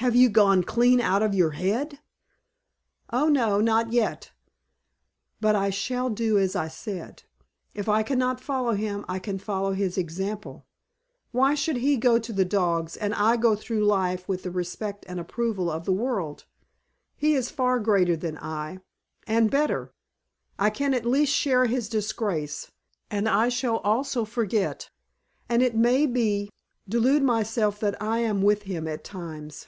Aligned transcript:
"Have 0.00 0.14
you 0.14 0.28
gone 0.28 0.62
clean 0.62 1.00
out 1.00 1.24
of 1.24 1.34
your 1.34 1.50
head?" 1.50 1.98
"Oh, 3.12 3.28
no. 3.28 3.60
Not 3.60 3.92
yet, 3.92 4.30
But 5.40 5.56
I 5.56 5.70
shall 5.70 6.08
do 6.08 6.38
as 6.38 6.54
I 6.54 6.68
said. 6.68 7.24
If 7.74 7.88
I 7.88 8.04
cannot 8.04 8.40
follow 8.40 8.74
him 8.74 9.04
I 9.08 9.18
can 9.18 9.38
follow 9.40 9.72
his 9.72 9.98
example. 9.98 10.68
Why 11.32 11.56
should 11.56 11.78
he 11.78 11.96
go 11.96 12.20
to 12.20 12.32
the 12.32 12.44
dogs 12.44 12.96
and 12.96 13.12
I 13.12 13.36
go 13.36 13.56
through 13.56 13.84
life 13.84 14.28
with 14.28 14.44
the 14.44 14.52
respect 14.52 15.04
and 15.08 15.18
approval 15.18 15.68
of 15.68 15.84
the 15.84 15.92
world? 15.92 16.44
He 17.16 17.34
is 17.34 17.50
far 17.50 17.80
greater 17.80 18.16
than 18.16 18.38
I 18.38 18.78
and 19.26 19.50
better. 19.50 19.92
I 20.60 20.70
can 20.70 20.94
at 20.94 21.06
least 21.06 21.32
share 21.34 21.66
his 21.66 21.88
disgrace, 21.88 22.70
and 23.10 23.28
I 23.28 23.48
shall 23.48 23.78
also 23.78 24.24
forget 24.24 24.90
and, 25.48 25.60
it 25.60 25.74
may 25.74 26.06
be, 26.06 26.50
delude 26.88 27.24
myself 27.24 27.80
that 27.80 28.00
I 28.00 28.20
am 28.20 28.42
with 28.42 28.62
him 28.62 28.86
at 28.86 29.02
times." 29.02 29.66